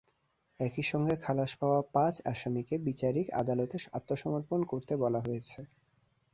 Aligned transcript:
একই 0.59 0.83
সঙ্গে 0.91 1.15
খালাস 1.17 1.51
পাওয়া 1.59 1.81
পাঁচ 1.93 2.15
আসামিকে 2.25 2.75
বিচারিক 2.87 3.27
আদালতে 3.41 3.77
আত্মসমর্পণ 3.93 4.59
করতে 4.71 4.93
বলা 5.03 5.19
হয়েছে। 5.25 5.59